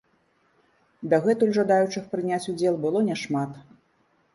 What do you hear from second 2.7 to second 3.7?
было не шмат.